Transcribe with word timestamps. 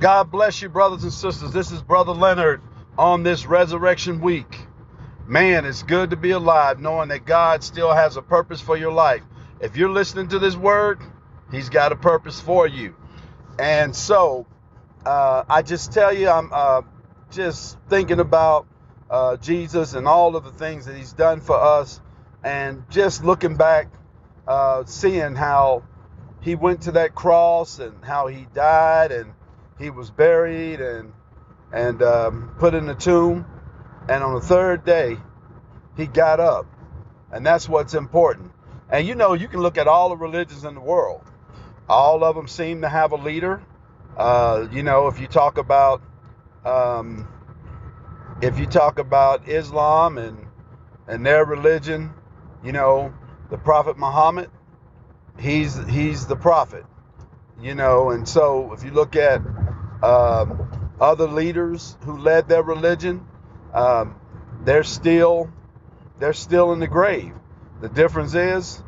God 0.00 0.30
bless 0.30 0.60
you, 0.60 0.68
brothers 0.68 1.04
and 1.04 1.12
sisters. 1.12 1.52
This 1.52 1.72
is 1.72 1.80
Brother 1.80 2.12
Leonard 2.12 2.60
on 2.98 3.22
this 3.22 3.46
resurrection 3.46 4.20
week. 4.20 4.58
Man, 5.26 5.64
it's 5.64 5.82
good 5.82 6.10
to 6.10 6.16
be 6.16 6.32
alive 6.32 6.80
knowing 6.80 7.08
that 7.08 7.24
God 7.24 7.64
still 7.64 7.94
has 7.94 8.18
a 8.18 8.22
purpose 8.22 8.60
for 8.60 8.76
your 8.76 8.92
life. 8.92 9.22
If 9.58 9.78
you're 9.78 9.90
listening 9.90 10.28
to 10.28 10.38
this 10.38 10.54
word, 10.54 11.00
He's 11.50 11.70
got 11.70 11.92
a 11.92 11.96
purpose 11.96 12.38
for 12.38 12.68
you. 12.68 12.94
And 13.58 13.96
so, 13.96 14.46
uh, 15.06 15.44
I 15.48 15.62
just 15.62 15.92
tell 15.92 16.12
you, 16.12 16.28
I'm 16.28 16.50
uh, 16.52 16.82
just 17.30 17.78
thinking 17.88 18.20
about 18.20 18.66
uh, 19.08 19.38
Jesus 19.38 19.94
and 19.94 20.06
all 20.06 20.36
of 20.36 20.44
the 20.44 20.52
things 20.52 20.84
that 20.84 20.96
He's 20.96 21.14
done 21.14 21.40
for 21.40 21.58
us, 21.58 22.02
and 22.44 22.84
just 22.90 23.24
looking 23.24 23.56
back, 23.56 23.88
uh, 24.46 24.84
seeing 24.84 25.34
how 25.34 25.84
He 26.42 26.54
went 26.54 26.82
to 26.82 26.92
that 26.92 27.14
cross 27.14 27.78
and 27.78 28.04
how 28.04 28.26
He 28.26 28.46
died 28.54 29.10
and 29.10 29.32
he 29.78 29.90
was 29.90 30.10
buried 30.10 30.80
and 30.80 31.12
and 31.72 32.02
um, 32.02 32.54
put 32.58 32.74
in 32.74 32.86
the 32.86 32.94
tomb, 32.94 33.44
and 34.08 34.22
on 34.22 34.34
the 34.34 34.40
third 34.40 34.84
day, 34.84 35.18
he 35.96 36.06
got 36.06 36.40
up, 36.40 36.66
and 37.32 37.44
that's 37.44 37.68
what's 37.68 37.94
important. 37.94 38.52
And 38.88 39.06
you 39.06 39.14
know, 39.14 39.34
you 39.34 39.48
can 39.48 39.60
look 39.60 39.78
at 39.78 39.88
all 39.88 40.10
the 40.10 40.16
religions 40.16 40.64
in 40.64 40.74
the 40.74 40.80
world; 40.80 41.24
all 41.88 42.24
of 42.24 42.36
them 42.36 42.48
seem 42.48 42.82
to 42.82 42.88
have 42.88 43.12
a 43.12 43.16
leader. 43.16 43.62
Uh, 44.16 44.68
you 44.72 44.82
know, 44.82 45.08
if 45.08 45.20
you 45.20 45.26
talk 45.26 45.58
about 45.58 46.02
um, 46.64 47.28
if 48.42 48.58
you 48.58 48.66
talk 48.66 48.98
about 48.98 49.48
Islam 49.48 50.18
and 50.18 50.38
and 51.08 51.24
their 51.24 51.44
religion, 51.44 52.12
you 52.64 52.72
know, 52.72 53.12
the 53.50 53.58
Prophet 53.58 53.98
Muhammad, 53.98 54.50
he's 55.38 55.76
he's 55.88 56.26
the 56.26 56.36
prophet. 56.36 56.84
You 57.60 57.74
know, 57.74 58.10
and 58.10 58.28
so 58.28 58.72
if 58.74 58.84
you 58.84 58.90
look 58.90 59.16
at 59.16 59.40
um, 60.02 60.94
other 61.00 61.28
leaders 61.28 61.96
who 62.02 62.18
led 62.18 62.48
their 62.48 62.62
religion, 62.62 63.26
um, 63.74 64.16
they're 64.64 64.84
still 64.84 65.50
they're 66.18 66.32
still 66.32 66.72
in 66.72 66.80
the 66.80 66.86
grave. 66.86 67.32
The 67.80 67.88
difference 67.88 68.34
is 68.34 68.82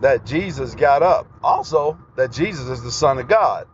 that 0.00 0.24
Jesus 0.24 0.74
got 0.74 1.02
up. 1.02 1.26
Also, 1.42 1.98
that 2.16 2.30
Jesus 2.32 2.68
is 2.68 2.82
the 2.82 2.92
Son 2.92 3.18
of 3.18 3.28
God. 3.28 3.66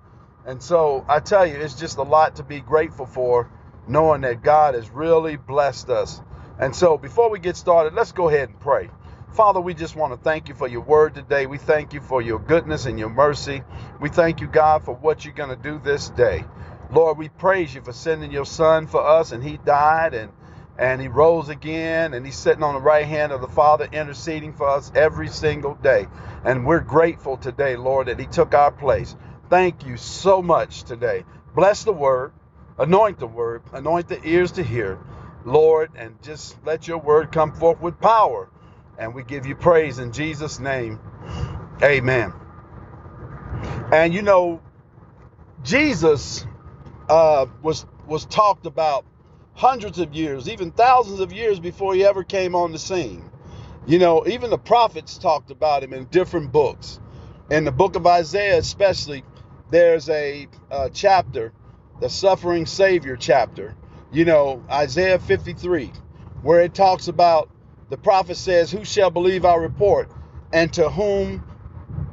And 0.47 0.63
so 0.63 1.05
I 1.09 1.21
tell 1.21 1.47
you, 1.47 1.57
it's 1.57 1.75
just 1.75 1.99
a 1.99 2.03
lot 2.03 2.37
to 2.37 2.43
be 2.43 2.61
grateful 2.61 3.07
for, 3.07 3.51
knowing 3.87 4.23
that 4.23 4.43
God 4.43 4.75
has 4.75 4.89
really 4.91 5.37
blessed 5.37 5.91
us. 5.91 6.21
And 6.59 6.75
so 6.75 6.97
before 6.97 7.31
we 7.31 7.39
get 7.39 7.57
started, 7.57 7.95
let's 7.95 8.13
go 8.13 8.29
ahead 8.29 8.49
and 8.49 8.61
pray. 8.61 8.89
Father, 9.35 9.61
we 9.61 9.75
just 9.75 9.97
want 9.97 10.13
to 10.13 10.19
thank 10.19 10.49
you 10.49 10.55
for 10.55 10.69
your 10.69 10.83
word 10.83 11.15
today. 11.15 11.47
We 11.47 11.59
thank 11.59 11.93
you 11.93 12.01
for 12.01 12.23
your 12.23 12.39
goodness 12.39 12.87
and 12.87 12.99
your 12.99 13.09
mercy. 13.11 13.63
We 14.01 14.09
thank 14.09 14.41
you, 14.41 14.47
God, 14.47 14.85
for 14.85 14.95
what 14.95 15.25
you're 15.25 15.35
going 15.35 15.51
to 15.51 15.57
do 15.57 15.81
this 15.83 16.09
day. 16.11 16.45
Lord, 16.95 17.19
we 17.19 17.29
praise 17.29 17.75
you 17.75 17.83
for 17.83 17.93
sending 17.93 18.31
your 18.31 18.47
son 18.47 18.87
for 18.87 19.05
us, 19.05 19.33
and 19.33 19.43
he 19.43 19.57
died 19.59 20.15
and 20.15 20.31
and 20.77 21.01
he 21.01 21.07
rose 21.07 21.49
again, 21.51 22.15
and 22.15 22.27
he's 22.27 22.37
sitting 22.37 22.65
on 22.65 22.75
the 22.75 22.81
right 22.81 23.07
hand 23.07 23.31
of 23.31 23.41
the 23.41 23.49
Father, 23.49 23.89
interceding 23.93 24.53
for 24.53 24.69
us 24.69 24.91
every 24.95 25.29
single 25.29 25.75
day. 25.75 26.09
And 26.45 26.67
we're 26.67 26.81
grateful 26.81 27.37
today, 27.37 27.77
Lord, 27.77 28.09
that 28.09 28.19
he 28.19 28.27
took 28.27 28.55
our 28.55 28.73
place. 28.73 29.15
Thank 29.49 29.87
you 29.87 29.97
so 29.97 30.43
much 30.43 30.83
today. 30.83 31.25
Bless 31.55 31.85
the 31.85 31.93
word, 31.93 32.33
anoint 32.77 33.21
the 33.21 33.27
word, 33.29 33.63
anoint 33.73 34.09
the 34.09 34.21
ears 34.27 34.51
to 34.53 34.65
hear, 34.65 34.99
Lord, 35.45 35.93
and 35.97 36.21
just 36.23 36.57
let 36.65 36.89
your 36.89 36.99
word 36.99 37.31
come 37.31 37.53
forth 37.53 37.81
with 37.81 38.01
power. 38.01 38.51
And 38.99 39.15
we 39.15 39.23
give 39.23 39.47
you 39.47 39.55
praise 39.55 40.01
in 40.01 40.11
Jesus' 40.11 40.59
name. 40.59 40.99
Amen. 41.85 42.33
And 43.93 44.13
you 44.13 44.23
know, 44.23 44.61
Jesus 45.63 46.45
uh, 47.09 47.47
was 47.63 47.87
was 48.07 48.27
talked 48.27 48.67
about 48.67 49.05
hundreds 49.55 49.99
of 49.99 50.15
years, 50.15 50.49
even 50.49 50.71
thousands 50.73 51.21
of 51.21 51.33
years 51.33 51.61
before 51.61 51.95
he 51.95 52.05
ever 52.05 52.25
came 52.25 52.55
on 52.55 52.73
the 52.73 52.79
scene. 52.79 53.25
You 53.87 53.99
know, 53.99 54.27
even 54.27 54.51
the 54.51 54.59
prophets 54.59 55.19
talked 55.19 55.51
about 55.51 55.83
him 55.83 55.93
in 55.93 56.07
different 56.07 56.53
books. 56.53 57.01
In 57.51 57.65
the 57.65 57.73
book 57.73 57.97
of 57.97 58.07
Isaiah, 58.07 58.59
especially, 58.59 59.25
there's 59.71 60.09
a, 60.09 60.49
a 60.71 60.91
chapter, 60.91 61.53
the 62.01 62.09
suffering 62.11 62.67
Savior 62.67 63.17
chapter. 63.17 63.77
You 64.13 64.25
know, 64.25 64.65
Isaiah 64.71 65.19
53, 65.19 65.93
where 66.43 66.63
it 66.63 66.75
talks 66.75 67.09
about 67.09 67.51
the 67.91 67.99
prophet 67.99 68.37
says, 68.37 68.71
"Who 68.73 68.85
shall 68.85 69.11
believe 69.11 69.45
our 69.45 69.61
report, 69.61 70.11
and 70.53 70.73
to 70.75 70.89
whom, 70.91 71.45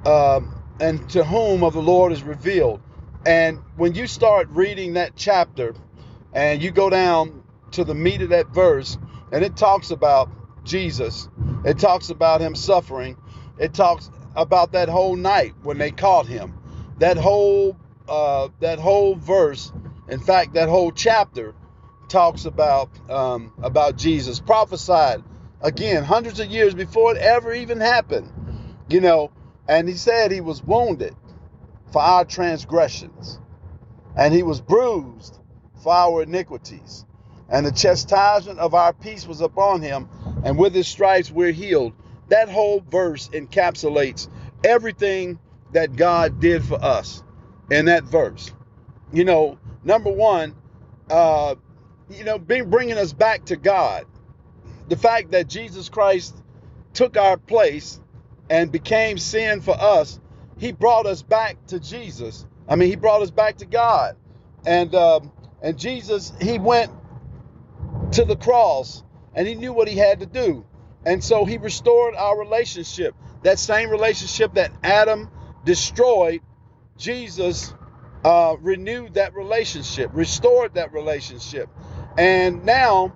uh, 0.06 0.42
and 0.80 1.10
to 1.12 1.24
whom 1.24 1.64
of 1.64 1.74
the 1.74 1.82
Lord 1.82 2.12
is 2.12 2.24
revealed." 2.24 2.82
And 3.26 3.60
when 3.76 3.94
you 3.94 4.08
start 4.08 4.50
reading 4.50 4.94
that 4.94 5.16
chapter 5.16 5.76
and 6.34 6.62
you 6.62 6.72
go 6.72 6.90
down 6.90 7.44
to 7.72 7.84
the 7.84 7.94
meat 7.94 8.22
of 8.22 8.30
that 8.30 8.48
verse, 8.48 8.98
and 9.32 9.44
it 9.44 9.56
talks 9.56 9.92
about 9.92 10.30
Jesus, 10.64 11.30
it 11.64 11.78
talks 11.78 12.10
about 12.10 12.42
him 12.42 12.56
suffering, 12.56 13.16
it 13.60 13.74
talks 13.74 14.10
about 14.36 14.72
that 14.72 14.90
whole 14.90 15.16
night 15.16 15.54
when 15.62 15.78
they 15.78 15.92
caught 15.92 16.26
him. 16.26 16.54
That 16.98 17.18
whole 17.18 17.78
uh, 18.08 18.50
that 18.60 18.80
whole 18.80 19.16
verse, 19.16 19.72
in 20.10 20.20
fact, 20.20 20.54
that 20.56 20.68
whole 20.68 20.92
chapter 20.92 21.54
talks 22.10 22.46
about 22.46 22.90
um, 23.10 23.54
about 23.62 23.98
Jesus 23.98 24.40
prophesied 24.40 25.24
again 25.62 26.04
hundreds 26.04 26.40
of 26.40 26.48
years 26.48 26.74
before 26.74 27.16
it 27.16 27.18
ever 27.18 27.54
even 27.54 27.80
happened. 27.80 28.32
You 28.90 29.02
know, 29.02 29.32
and 29.68 29.88
he 29.88 29.96
said 29.96 30.32
he 30.32 30.42
was 30.42 30.64
wounded 30.64 31.16
for 31.92 32.02
our 32.02 32.26
transgressions, 32.26 33.40
and 34.16 34.34
he 34.34 34.44
was 34.44 34.62
bruised 34.62 35.38
for 35.84 35.94
our 35.94 36.24
iniquities. 36.24 37.06
And 37.50 37.66
the 37.66 37.72
chastisement 37.72 38.60
of 38.60 38.74
our 38.74 38.94
peace 38.94 39.28
was 39.28 39.42
upon 39.42 39.82
him, 39.82 40.08
and 40.44 40.58
with 40.58 40.74
his 40.74 40.88
stripes 40.88 41.30
we're 41.30 41.52
healed. 41.52 41.94
That 42.30 42.48
whole 42.48 42.80
verse 42.80 43.28
encapsulates 43.30 44.30
everything 44.64 45.38
that 45.74 45.96
God 45.96 46.40
did 46.40 46.64
for 46.64 46.82
us 46.82 47.24
in 47.70 47.86
that 47.86 48.04
verse. 48.06 48.54
You 49.12 49.26
know, 49.26 49.60
number 49.84 50.12
one, 50.12 50.56
uh, 51.10 51.56
you 52.10 52.24
know, 52.24 52.40
being, 52.40 52.70
bringing 52.70 52.98
us 52.98 53.12
back 53.12 53.46
to 53.46 53.58
God. 53.58 54.06
The 54.88 54.96
fact 54.96 55.32
that 55.32 55.48
Jesus 55.48 55.90
Christ 55.90 56.36
took 56.94 57.18
our 57.18 57.38
place 57.38 58.00
and 58.50 58.72
became 58.72 59.18
sin 59.18 59.62
for 59.62 59.76
us 59.80 60.20
he 60.62 60.72
brought 60.72 61.08
us 61.08 61.24
back 61.24 61.58
to 61.68 61.80
Jesus. 61.80 62.46
I 62.70 62.76
mean, 62.76 62.90
he 62.90 62.96
brought 62.96 63.24
us 63.24 63.32
back 63.32 63.58
to 63.58 63.66
God. 63.66 64.16
And 64.64 64.94
um, 64.94 65.32
and 65.60 65.78
Jesus, 65.78 66.32
he 66.40 66.60
went 66.60 66.92
to 68.12 68.26
the 68.26 68.36
cross 68.36 69.04
and 69.34 69.48
he 69.48 69.56
knew 69.56 69.74
what 69.74 69.88
he 69.88 69.98
had 69.98 70.20
to 70.20 70.28
do. 70.28 70.64
And 71.04 71.24
so 71.24 71.46
he 71.46 71.58
restored 71.58 72.14
our 72.14 72.38
relationship. 72.38 73.16
That 73.42 73.58
same 73.58 73.90
relationship 73.90 74.54
that 74.54 74.72
Adam 74.84 75.32
destroyed, 75.66 76.42
Jesus 76.96 77.74
uh, 78.24 78.56
renewed 78.62 79.16
that 79.16 79.34
relationship, 79.34 80.12
restored 80.14 80.76
that 80.76 80.94
relationship. 80.94 81.70
And 82.20 82.66
now, 82.66 83.16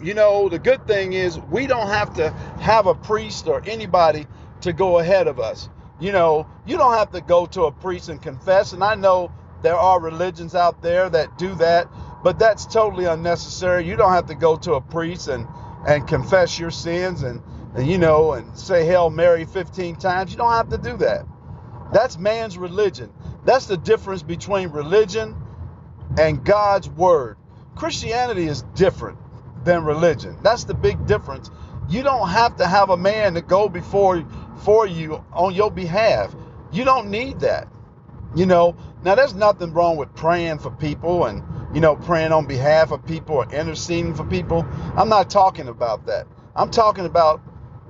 you 0.00 0.14
know, 0.14 0.48
the 0.48 0.60
good 0.60 0.86
thing 0.86 1.12
is 1.12 1.40
we 1.50 1.66
don't 1.66 1.88
have 1.88 2.14
to 2.14 2.30
have 2.60 2.86
a 2.86 2.94
priest 2.94 3.48
or 3.48 3.64
anybody 3.66 4.28
to 4.60 4.72
go 4.72 5.00
ahead 5.00 5.26
of 5.26 5.40
us. 5.40 5.68
You 6.00 6.12
know, 6.12 6.46
you 6.66 6.76
don't 6.76 6.94
have 6.94 7.10
to 7.12 7.20
go 7.20 7.46
to 7.46 7.64
a 7.64 7.72
priest 7.72 8.08
and 8.08 8.22
confess. 8.22 8.72
And 8.72 8.84
I 8.84 8.94
know 8.94 9.32
there 9.62 9.76
are 9.76 10.00
religions 10.00 10.54
out 10.54 10.82
there 10.82 11.10
that 11.10 11.36
do 11.38 11.54
that, 11.56 11.88
but 12.22 12.38
that's 12.38 12.66
totally 12.66 13.06
unnecessary. 13.06 13.84
You 13.86 13.96
don't 13.96 14.12
have 14.12 14.26
to 14.26 14.34
go 14.34 14.56
to 14.56 14.74
a 14.74 14.80
priest 14.80 15.28
and 15.28 15.46
and 15.86 16.06
confess 16.06 16.58
your 16.58 16.70
sins 16.70 17.22
and, 17.22 17.40
and 17.74 17.86
you 17.88 17.98
know 17.98 18.32
and 18.32 18.56
say 18.58 18.84
Hail 18.84 19.10
Mary 19.10 19.44
15 19.44 19.96
times. 19.96 20.30
You 20.30 20.36
don't 20.36 20.52
have 20.52 20.68
to 20.70 20.78
do 20.78 20.96
that. 20.98 21.24
That's 21.92 22.18
man's 22.18 22.58
religion. 22.58 23.12
That's 23.44 23.66
the 23.66 23.76
difference 23.76 24.22
between 24.22 24.70
religion 24.70 25.36
and 26.18 26.44
God's 26.44 26.88
word. 26.88 27.36
Christianity 27.76 28.46
is 28.46 28.62
different 28.74 29.18
than 29.64 29.84
religion. 29.84 30.36
That's 30.42 30.64
the 30.64 30.74
big 30.74 31.06
difference. 31.06 31.50
You 31.88 32.02
don't 32.02 32.28
have 32.28 32.56
to 32.56 32.66
have 32.66 32.90
a 32.90 32.96
man 32.96 33.34
to 33.34 33.40
go 33.40 33.68
before 33.68 34.24
for 34.62 34.86
you 34.86 35.24
on 35.32 35.54
your 35.54 35.70
behalf. 35.70 36.34
You 36.72 36.84
don't 36.84 37.10
need 37.10 37.40
that. 37.40 37.68
You 38.34 38.46
know, 38.46 38.76
now 39.04 39.14
there's 39.14 39.34
nothing 39.34 39.72
wrong 39.72 39.96
with 39.96 40.14
praying 40.14 40.58
for 40.58 40.70
people 40.70 41.26
and, 41.26 41.42
you 41.74 41.80
know, 41.80 41.96
praying 41.96 42.32
on 42.32 42.46
behalf 42.46 42.92
of 42.92 43.04
people 43.06 43.36
or 43.36 43.52
interceding 43.52 44.14
for 44.14 44.24
people. 44.24 44.66
I'm 44.96 45.08
not 45.08 45.30
talking 45.30 45.68
about 45.68 46.06
that. 46.06 46.26
I'm 46.54 46.70
talking 46.70 47.06
about 47.06 47.40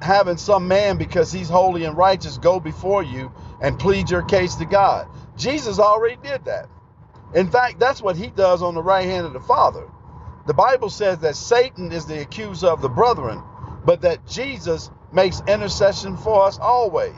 having 0.00 0.36
some 0.36 0.68
man 0.68 0.96
because 0.96 1.32
he's 1.32 1.48
holy 1.48 1.84
and 1.84 1.96
righteous 1.96 2.38
go 2.38 2.60
before 2.60 3.02
you 3.02 3.32
and 3.60 3.78
plead 3.78 4.10
your 4.10 4.22
case 4.22 4.54
to 4.56 4.64
God. 4.64 5.08
Jesus 5.36 5.78
already 5.78 6.16
did 6.22 6.44
that. 6.44 6.68
In 7.34 7.50
fact, 7.50 7.78
that's 7.78 8.00
what 8.00 8.16
he 8.16 8.28
does 8.28 8.62
on 8.62 8.74
the 8.74 8.82
right 8.82 9.06
hand 9.06 9.26
of 9.26 9.32
the 9.32 9.40
Father. 9.40 9.88
The 10.46 10.54
Bible 10.54 10.88
says 10.88 11.18
that 11.18 11.36
Satan 11.36 11.92
is 11.92 12.06
the 12.06 12.22
accuser 12.22 12.68
of 12.68 12.80
the 12.80 12.88
brethren, 12.88 13.42
but 13.84 14.00
that 14.02 14.26
Jesus 14.26 14.90
makes 15.12 15.42
intercession 15.48 16.16
for 16.16 16.44
us 16.44 16.58
always. 16.58 17.16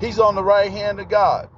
He's 0.00 0.18
on 0.18 0.34
the 0.34 0.44
right 0.44 0.70
hand 0.70 1.00
of 1.00 1.08
God. 1.08 1.48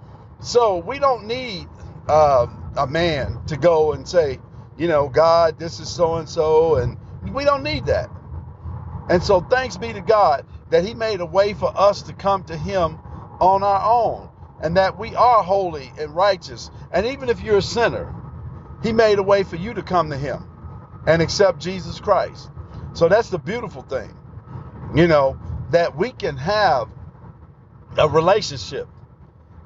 So 0.41 0.79
we 0.79 0.99
don't 0.99 1.27
need 1.27 1.69
uh, 2.09 2.47
a 2.77 2.87
man 2.87 3.41
to 3.47 3.57
go 3.57 3.93
and 3.93 4.09
say, 4.09 4.41
you 4.79 4.89
know, 4.89 5.09
God, 5.09 5.59
this 5.59 5.81
is 5.81 5.89
so 5.89 6.17
and 6.17 6.29
so, 6.29 6.77
and 6.77 6.97
we 7.33 7.45
don't 7.45 7.63
need 7.63 7.87
that. 7.87 8.11
And 9.09 9.23
so 9.23 9.41
thanks 9.41 9.77
be 9.77 9.93
to 9.93 10.01
God 10.01 10.47
that 10.71 10.85
He 10.85 10.95
made 10.95 11.21
a 11.21 11.27
way 11.27 11.55
for 11.55 11.73
us 11.79 12.03
to 12.03 12.13
come 12.15 12.45
to 12.45 12.57
Him 12.57 12.99
on 13.41 13.63
our 13.63 13.83
own, 13.83 14.31
and 14.63 14.77
that 14.77 14.99
we 14.99 15.15
are 15.15 15.43
holy 15.43 15.93
and 15.99 16.15
righteous. 16.15 16.71
And 16.93 17.07
even 17.07 17.29
if 17.29 17.43
you're 17.43 17.59
a 17.59 17.63
sinner, 17.63 18.15
He 18.83 18.93
made 18.93 19.19
a 19.19 19.23
way 19.23 19.43
for 19.43 19.57
you 19.57 19.75
to 19.75 19.83
come 19.83 20.11
to 20.11 20.17
Him 20.17 20.45
and 21.07 21.23
accept 21.23 21.61
Jesus 21.61 22.01
Christ. 22.01 22.51
So 22.95 23.09
that's 23.09 23.31
the 23.31 23.39
beautiful 23.39 23.83
thing, 23.83 24.15
you 24.95 25.09
know, 25.09 25.39
that 25.71 25.97
we 25.97 26.11
can 26.13 26.37
have 26.37 26.89
a 27.97 28.09
relationship 28.09 28.89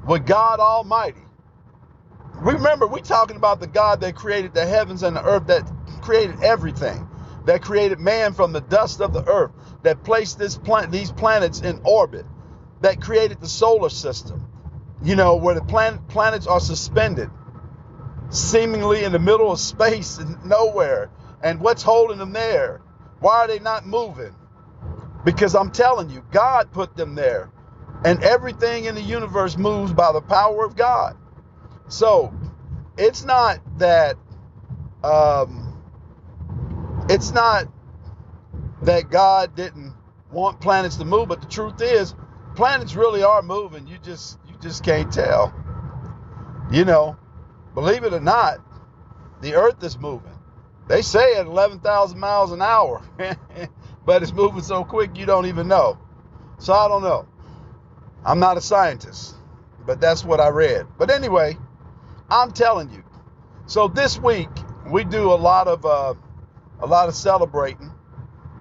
with 0.06 0.26
God 0.26 0.60
Almighty. 0.60 1.20
Remember, 2.34 2.86
we're 2.86 2.98
talking 2.98 3.36
about 3.36 3.60
the 3.60 3.66
God 3.66 4.00
that 4.00 4.14
created 4.14 4.54
the 4.54 4.66
heavens 4.66 5.02
and 5.02 5.16
the 5.16 5.24
earth, 5.24 5.46
that 5.46 5.70
created 6.02 6.42
everything, 6.42 7.08
that 7.46 7.62
created 7.62 8.00
man 8.00 8.34
from 8.34 8.52
the 8.52 8.60
dust 8.60 9.00
of 9.00 9.12
the 9.12 9.26
earth, 9.26 9.52
that 9.82 10.02
placed 10.02 10.38
this 10.38 10.56
planet, 10.56 10.90
these 10.90 11.12
planets 11.12 11.60
in 11.60 11.80
orbit, 11.84 12.26
that 12.80 13.00
created 13.00 13.40
the 13.40 13.48
solar 13.48 13.88
system, 13.88 14.46
you 15.02 15.16
know, 15.16 15.36
where 15.36 15.54
the 15.54 15.62
planet, 15.62 16.06
planets 16.08 16.46
are 16.46 16.60
suspended, 16.60 17.30
seemingly 18.30 19.04
in 19.04 19.12
the 19.12 19.18
middle 19.18 19.52
of 19.52 19.60
space 19.60 20.18
and 20.18 20.44
nowhere. 20.44 21.10
And 21.42 21.60
what's 21.60 21.82
holding 21.82 22.18
them 22.18 22.32
there? 22.32 22.82
Why 23.20 23.40
are 23.40 23.48
they 23.48 23.58
not 23.58 23.86
moving? 23.86 24.34
Because 25.24 25.54
I'm 25.54 25.70
telling 25.70 26.10
you, 26.10 26.24
God 26.30 26.70
put 26.72 26.96
them 26.96 27.14
there. 27.14 27.50
And 28.04 28.22
everything 28.22 28.84
in 28.84 28.94
the 28.94 29.02
universe 29.02 29.56
moves 29.56 29.92
by 29.92 30.12
the 30.12 30.20
power 30.20 30.64
of 30.64 30.76
God. 30.76 31.16
So 31.88 32.34
it's 32.98 33.24
not 33.24 33.60
that 33.78 34.16
um, 35.02 35.82
it's 37.08 37.32
not 37.32 37.66
that 38.82 39.10
God 39.10 39.54
didn't 39.54 39.94
want 40.30 40.60
planets 40.60 40.96
to 40.96 41.04
move, 41.04 41.28
but 41.28 41.40
the 41.40 41.48
truth 41.48 41.80
is, 41.80 42.14
planets 42.56 42.94
really 42.94 43.22
are 43.22 43.42
moving. 43.42 43.86
You 43.86 43.98
just 44.02 44.38
you 44.48 44.54
just 44.60 44.84
can't 44.84 45.12
tell. 45.12 45.54
You 46.70 46.84
know, 46.84 47.16
believe 47.74 48.04
it 48.04 48.12
or 48.12 48.20
not, 48.20 48.58
the 49.40 49.54
Earth 49.54 49.82
is 49.82 49.98
moving. 49.98 50.32
They 50.88 51.02
say 51.02 51.36
at 51.36 51.46
11,000 51.46 52.18
miles 52.18 52.52
an 52.52 52.60
hour, 52.60 53.02
but 54.06 54.22
it's 54.22 54.32
moving 54.32 54.62
so 54.62 54.84
quick 54.84 55.16
you 55.16 55.26
don't 55.26 55.46
even 55.46 55.68
know. 55.68 55.98
So 56.58 56.72
I 56.72 56.88
don't 56.88 57.02
know. 57.02 57.26
I'm 58.24 58.40
not 58.40 58.56
a 58.56 58.60
scientist, 58.60 59.36
but 59.86 60.00
that's 60.00 60.24
what 60.24 60.40
I 60.40 60.48
read. 60.48 60.86
But 60.98 61.10
anyway, 61.10 61.56
I'm 62.30 62.52
telling 62.52 62.90
you. 62.90 63.04
So 63.66 63.88
this 63.88 64.18
week 64.18 64.50
we 64.90 65.04
do 65.04 65.32
a 65.32 65.34
lot 65.36 65.68
of 65.68 65.84
uh, 65.86 66.14
a 66.80 66.86
lot 66.86 67.08
of 67.08 67.14
celebrating, 67.14 67.90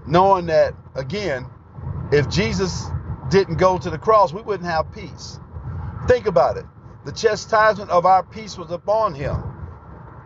knowing 0.08 0.48
that 0.48 0.74
again, 0.96 1.46
if 2.12 2.30
Jesus 2.30 2.86
didn't 3.30 3.56
go 3.58 3.78
to 3.78 3.90
the 3.90 3.98
cross, 3.98 4.34
we 4.34 4.42
wouldn't 4.42 4.70
have 4.70 4.92
peace. 4.94 5.40
Think 6.08 6.28
about 6.28 6.58
it. 6.58 6.66
The 7.06 7.12
chastisement 7.12 7.90
of 7.90 8.06
our 8.06 8.24
peace 8.24 8.58
was 8.58 8.72
upon 8.72 9.14
him. 9.14 9.44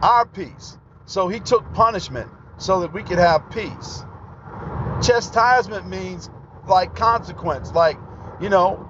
Our 0.02 0.26
peace. 0.28 0.78
So 1.06 1.28
he 1.28 1.40
took 1.40 1.72
punishment 1.74 2.30
so 2.58 2.82
that 2.82 2.94
we 2.94 3.04
could 3.04 3.20
have 3.20 3.50
peace. 3.52 4.04
Chastisement 5.02 5.88
means 5.88 6.30
like 6.68 6.96
consequence, 6.96 7.72
like, 7.72 7.98
you 8.42 8.50
know, 8.50 8.90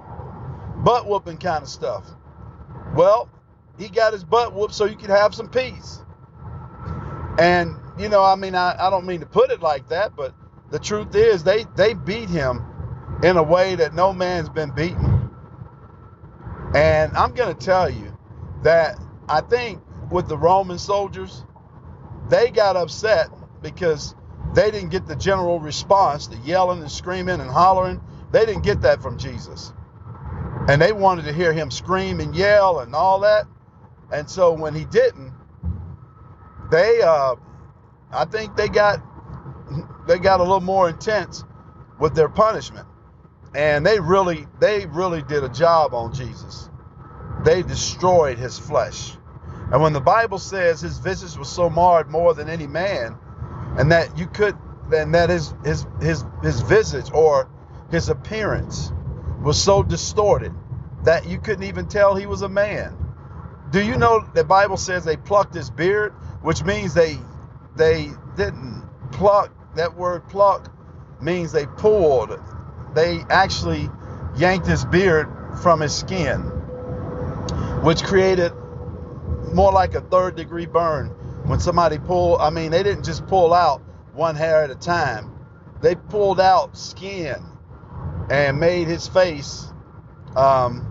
butt 0.84 1.06
whooping 1.06 1.38
kind 1.38 1.62
of 1.62 1.68
stuff. 1.68 2.04
Well, 2.94 3.28
he 3.78 3.88
got 3.88 4.12
his 4.12 4.24
butt 4.24 4.54
whooped 4.54 4.74
so 4.74 4.86
you 4.86 4.96
could 4.96 5.10
have 5.10 5.34
some 5.34 5.48
peace. 5.48 6.02
And, 7.38 7.76
you 7.98 8.08
know, 8.08 8.22
I 8.22 8.34
mean, 8.34 8.54
I, 8.54 8.74
I 8.78 8.90
don't 8.90 9.06
mean 9.06 9.20
to 9.20 9.26
put 9.26 9.50
it 9.50 9.60
like 9.60 9.88
that, 9.88 10.16
but 10.16 10.34
the 10.70 10.78
truth 10.78 11.14
is 11.14 11.44
they, 11.44 11.64
they 11.76 11.94
beat 11.94 12.28
him 12.28 12.64
in 13.22 13.36
a 13.36 13.42
way 13.42 13.76
that 13.76 13.94
no 13.94 14.12
man's 14.12 14.48
been 14.48 14.70
beaten. 14.70 15.30
And 16.74 17.16
I'm 17.16 17.32
going 17.32 17.54
to 17.54 17.64
tell 17.64 17.88
you 17.88 18.16
that 18.62 18.98
I 19.28 19.40
think 19.40 19.80
with 20.10 20.28
the 20.28 20.36
Roman 20.36 20.78
soldiers, 20.78 21.44
they 22.28 22.50
got 22.50 22.76
upset 22.76 23.28
because 23.62 24.14
they 24.54 24.70
didn't 24.70 24.90
get 24.90 25.06
the 25.06 25.16
general 25.16 25.60
response, 25.60 26.26
the 26.26 26.36
yelling 26.38 26.80
and 26.80 26.90
screaming 26.90 27.40
and 27.40 27.50
hollering. 27.50 28.00
They 28.32 28.46
didn't 28.46 28.62
get 28.62 28.82
that 28.82 29.02
from 29.02 29.18
Jesus 29.18 29.72
and 30.68 30.82
they 30.82 30.92
wanted 30.92 31.24
to 31.24 31.32
hear 31.32 31.52
him 31.52 31.70
scream 31.70 32.20
and 32.20 32.36
yell 32.36 32.80
and 32.80 32.94
all 32.94 33.20
that. 33.20 33.46
And 34.12 34.28
so 34.28 34.52
when 34.52 34.74
he 34.74 34.84
didn't, 34.84 35.32
they, 36.70 37.00
uh, 37.00 37.36
I 38.12 38.26
think 38.26 38.54
they 38.54 38.68
got 38.68 39.00
they 40.06 40.18
got 40.18 40.40
a 40.40 40.42
little 40.42 40.60
more 40.60 40.88
intense 40.88 41.44
with 41.98 42.14
their 42.14 42.28
punishment, 42.28 42.86
and 43.54 43.84
they 43.84 43.98
really 43.98 44.46
they 44.60 44.86
really 44.86 45.22
did 45.22 45.42
a 45.42 45.48
job 45.48 45.94
on 45.94 46.12
Jesus. 46.14 46.68
They 47.44 47.62
destroyed 47.62 48.38
his 48.38 48.58
flesh, 48.58 49.14
and 49.72 49.82
when 49.82 49.94
the 49.94 50.00
Bible 50.00 50.38
says 50.38 50.80
his 50.80 50.98
visage 50.98 51.38
was 51.38 51.48
so 51.48 51.70
marred 51.70 52.10
more 52.10 52.34
than 52.34 52.48
any 52.48 52.66
man, 52.66 53.16
and 53.78 53.92
that 53.92 54.18
you 54.18 54.26
could, 54.26 54.56
and 54.92 55.14
that 55.14 55.30
his 55.30 55.54
his 55.64 55.86
his 56.00 56.24
his 56.42 56.60
visage 56.62 57.10
or 57.14 57.48
his 57.90 58.08
appearance 58.10 58.92
was 59.42 59.62
so 59.62 59.82
distorted 59.82 60.52
that 61.04 61.26
you 61.28 61.38
couldn't 61.38 61.64
even 61.64 61.86
tell 61.88 62.14
he 62.14 62.26
was 62.26 62.42
a 62.42 62.48
man. 62.48 62.96
Do 63.70 63.84
you 63.84 63.96
know 63.96 64.26
the 64.34 64.44
Bible 64.44 64.76
says 64.76 65.04
they 65.04 65.16
plucked 65.16 65.54
his 65.54 65.70
beard, 65.70 66.12
which 66.42 66.64
means 66.64 66.94
they 66.94 67.18
they 67.76 68.10
didn't 68.36 68.84
pluck. 69.12 69.52
That 69.76 69.96
word 69.96 70.28
pluck 70.28 70.72
means 71.22 71.52
they 71.52 71.66
pulled. 71.66 72.38
They 72.94 73.20
actually 73.30 73.90
yanked 74.36 74.66
his 74.66 74.84
beard 74.86 75.28
from 75.62 75.80
his 75.80 75.94
skin, 75.94 76.40
which 77.82 78.02
created 78.04 78.52
more 79.54 79.72
like 79.72 79.94
a 79.94 80.00
third 80.00 80.36
degree 80.36 80.66
burn. 80.66 81.14
When 81.48 81.60
somebody 81.60 81.98
pulled, 81.98 82.42
I 82.42 82.50
mean, 82.50 82.70
they 82.70 82.82
didn't 82.82 83.04
just 83.04 83.26
pull 83.26 83.54
out 83.54 83.80
one 84.12 84.36
hair 84.36 84.62
at 84.62 84.70
a 84.70 84.74
time. 84.74 85.32
They 85.80 85.94
pulled 85.94 86.40
out 86.40 86.76
skin 86.76 87.36
and 88.30 88.60
made 88.60 88.86
his 88.86 89.08
face 89.08 89.66
um, 90.36 90.86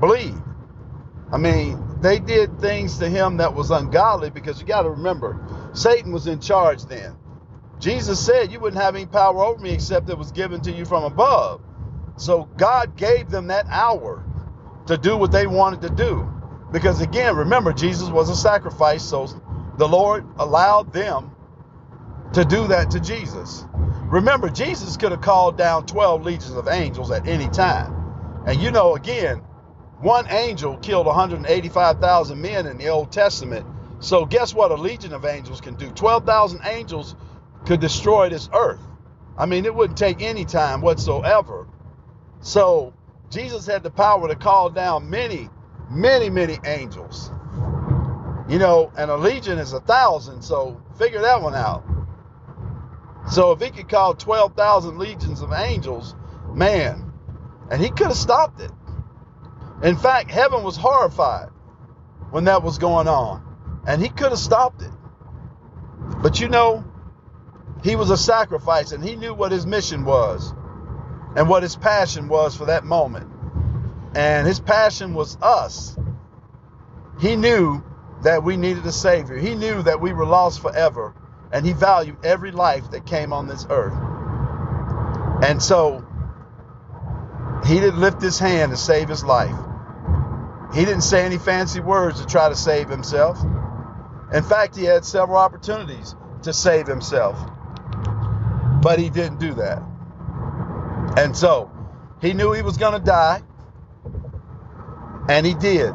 bleed. 0.00 0.34
I 1.30 1.36
mean, 1.36 1.80
they 2.00 2.18
did 2.18 2.58
things 2.60 2.98
to 2.98 3.08
him 3.08 3.36
that 3.36 3.54
was 3.54 3.70
ungodly 3.70 4.30
because 4.30 4.60
you 4.60 4.66
got 4.66 4.82
to 4.82 4.90
remember, 4.90 5.38
Satan 5.74 6.10
was 6.10 6.26
in 6.26 6.40
charge 6.40 6.84
then. 6.86 7.14
Jesus 7.78 8.18
said 8.18 8.50
you 8.50 8.58
wouldn't 8.58 8.82
have 8.82 8.96
any 8.96 9.06
power 9.06 9.44
over 9.44 9.62
me 9.62 9.70
except 9.70 10.10
it 10.10 10.18
was 10.18 10.32
given 10.32 10.60
to 10.62 10.72
you 10.72 10.86
from 10.86 11.04
above. 11.04 11.60
So 12.16 12.48
God 12.56 12.96
gave 12.96 13.30
them 13.30 13.46
that 13.46 13.66
hour 13.68 14.24
to 14.86 14.98
do 14.98 15.16
what 15.16 15.30
they 15.30 15.46
wanted 15.46 15.82
to 15.82 15.90
do. 15.90 16.28
Because 16.72 17.00
again, 17.00 17.36
remember, 17.36 17.72
Jesus 17.72 18.08
was 18.08 18.28
a 18.28 18.34
sacrifice, 18.34 19.04
so 19.04 19.28
the 19.78 19.88
Lord 19.88 20.26
allowed 20.38 20.92
them 20.92 21.30
to 22.34 22.44
do 22.44 22.66
that 22.66 22.90
to 22.90 23.00
Jesus. 23.00 23.64
Remember, 24.10 24.48
Jesus 24.48 24.96
could 24.96 25.12
have 25.12 25.20
called 25.20 25.56
down 25.56 25.86
12 25.86 26.22
legions 26.22 26.54
of 26.54 26.68
angels 26.68 27.10
at 27.10 27.26
any 27.26 27.48
time. 27.48 27.94
And 28.46 28.60
you 28.60 28.70
know, 28.70 28.96
again, 28.96 29.38
one 30.00 30.26
angel 30.30 30.76
killed 30.78 31.06
185,000 31.06 32.40
men 32.40 32.66
in 32.66 32.78
the 32.78 32.88
Old 32.88 33.12
Testament. 33.12 33.66
So 34.00 34.24
guess 34.26 34.54
what 34.54 34.70
a 34.70 34.74
legion 34.74 35.12
of 35.12 35.24
angels 35.24 35.60
can 35.60 35.74
do? 35.74 35.90
12,000 35.90 36.60
angels 36.64 37.16
could 37.66 37.80
destroy 37.80 38.28
this 38.28 38.48
earth. 38.52 38.80
I 39.36 39.46
mean, 39.46 39.64
it 39.64 39.74
wouldn't 39.74 39.98
take 39.98 40.22
any 40.22 40.44
time 40.44 40.80
whatsoever. 40.80 41.68
So 42.40 42.94
Jesus 43.30 43.66
had 43.66 43.82
the 43.82 43.90
power 43.90 44.28
to 44.28 44.36
call 44.36 44.70
down 44.70 45.10
many, 45.10 45.48
many, 45.90 46.30
many 46.30 46.58
angels. 46.64 47.30
You 48.48 48.58
know, 48.58 48.90
and 48.96 49.10
a 49.10 49.16
legion 49.16 49.58
is 49.58 49.72
a 49.72 49.80
thousand, 49.80 50.42
so 50.42 50.80
figure 50.98 51.20
that 51.20 51.42
one 51.42 51.54
out. 51.54 51.84
So 53.30 53.52
if 53.52 53.60
he 53.60 53.70
could 53.70 53.88
call 53.88 54.14
12,000 54.14 54.98
legions 54.98 55.42
of 55.42 55.52
angels, 55.52 56.14
man, 56.54 57.12
and 57.70 57.82
he 57.82 57.90
could 57.90 58.06
have 58.06 58.16
stopped 58.16 58.60
it. 58.60 58.70
In 59.82 59.96
fact, 59.96 60.30
heaven 60.30 60.64
was 60.64 60.76
horrified 60.76 61.50
when 62.30 62.44
that 62.44 62.62
was 62.62 62.78
going 62.78 63.06
on. 63.06 63.44
And 63.86 64.02
he 64.02 64.08
could 64.08 64.30
have 64.30 64.38
stopped 64.38 64.82
it. 64.82 64.90
But 66.22 66.40
you 66.40 66.48
know, 66.48 66.84
he 67.82 67.96
was 67.96 68.10
a 68.10 68.16
sacrifice 68.16 68.92
and 68.92 69.04
he 69.04 69.14
knew 69.14 69.34
what 69.34 69.52
his 69.52 69.66
mission 69.66 70.04
was 70.04 70.52
and 71.36 71.48
what 71.48 71.62
his 71.62 71.76
passion 71.76 72.28
was 72.28 72.56
for 72.56 72.66
that 72.66 72.84
moment. 72.84 73.30
And 74.14 74.46
his 74.46 74.58
passion 74.58 75.14
was 75.14 75.36
us. 75.42 75.96
He 77.20 77.36
knew 77.36 77.82
that 78.22 78.42
we 78.42 78.56
needed 78.56 78.84
a 78.86 78.92
Savior. 78.92 79.36
He 79.36 79.54
knew 79.54 79.82
that 79.82 80.00
we 80.00 80.12
were 80.12 80.26
lost 80.26 80.60
forever. 80.60 81.14
And 81.52 81.64
he 81.64 81.72
valued 81.72 82.18
every 82.24 82.50
life 82.50 82.90
that 82.90 83.06
came 83.06 83.32
on 83.32 83.48
this 83.48 83.66
earth. 83.70 83.94
And 85.42 85.62
so 85.62 86.04
he 87.66 87.80
didn't 87.80 88.00
lift 88.00 88.20
his 88.20 88.38
hand 88.38 88.72
to 88.72 88.76
save 88.76 89.08
his 89.08 89.24
life. 89.24 89.56
He 90.74 90.84
didn't 90.84 91.02
say 91.02 91.24
any 91.24 91.38
fancy 91.38 91.80
words 91.80 92.20
to 92.20 92.26
try 92.26 92.48
to 92.48 92.54
save 92.56 92.88
himself. 92.88 93.38
In 94.32 94.42
fact, 94.42 94.76
he 94.76 94.84
had 94.84 95.04
several 95.04 95.38
opportunities 95.38 96.14
to 96.42 96.52
save 96.52 96.86
himself. 96.86 97.38
But 98.82 98.98
he 98.98 99.08
didn't 99.08 99.40
do 99.40 99.54
that. 99.54 99.82
And 101.16 101.34
so, 101.36 101.70
he 102.20 102.34
knew 102.34 102.52
he 102.52 102.62
was 102.62 102.76
going 102.76 102.92
to 102.98 103.04
die. 103.04 103.42
And 105.28 105.46
he 105.46 105.54
did. 105.54 105.94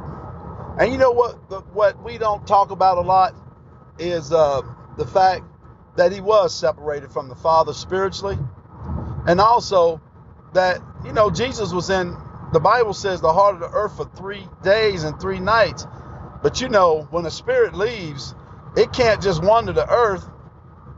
And 0.79 0.91
you 0.91 0.97
know 0.97 1.11
what? 1.11 1.49
The, 1.49 1.59
what 1.61 2.03
we 2.03 2.17
don't 2.17 2.45
talk 2.47 2.71
about 2.71 2.97
a 2.97 3.01
lot 3.01 3.35
is 3.99 4.31
uh, 4.31 4.61
the 4.97 5.05
fact 5.05 5.43
that 5.97 6.11
he 6.11 6.19
was 6.19 6.55
separated 6.57 7.11
from 7.11 7.29
the 7.29 7.35
Father 7.35 7.73
spiritually, 7.73 8.37
and 9.27 9.39
also 9.39 10.01
that 10.53 10.81
you 11.05 11.13
know 11.13 11.29
Jesus 11.29 11.71
was 11.71 11.89
in. 11.89 12.15
The 12.53 12.59
Bible 12.59 12.93
says 12.93 13.21
the 13.21 13.33
heart 13.33 13.55
of 13.55 13.61
the 13.61 13.69
earth 13.69 13.97
for 13.97 14.05
three 14.15 14.47
days 14.63 15.03
and 15.03 15.19
three 15.19 15.39
nights. 15.39 15.87
But 16.41 16.61
you 16.61 16.69
know, 16.69 17.07
when 17.09 17.25
a 17.25 17.31
spirit 17.31 17.73
leaves, 17.75 18.35
it 18.75 18.93
can't 18.93 19.21
just 19.21 19.43
wander 19.43 19.73
the 19.73 19.89
earth. 19.89 20.27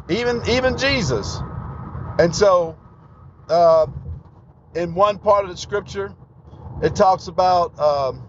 Even 0.10 0.42
even 0.50 0.78
Jesus. 0.78 1.40
And 2.20 2.36
so, 2.36 2.78
uh, 3.50 3.88
in 4.76 4.96
one 4.96 5.20
part 5.20 5.46
of 5.46 5.52
the 5.52 5.58
scripture, 5.58 6.14
it 6.82 6.96
talks 6.96 7.28
about 7.28 7.78
um, 7.80 8.25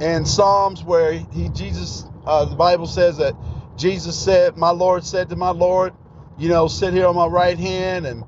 in 0.00 0.24
Psalms 0.26 0.82
where 0.82 1.12
he 1.12 1.48
Jesus, 1.50 2.04
uh, 2.26 2.44
the 2.44 2.56
Bible 2.56 2.86
says 2.86 3.18
that 3.18 3.34
Jesus 3.76 4.18
said, 4.18 4.56
"My 4.56 4.70
Lord 4.70 5.04
said 5.04 5.30
to 5.30 5.36
my 5.36 5.50
Lord, 5.50 5.92
you 6.38 6.48
know, 6.48 6.68
sit 6.68 6.92
here 6.94 7.06
on 7.06 7.16
my 7.16 7.26
right 7.26 7.58
hand," 7.58 8.06
and 8.06 8.24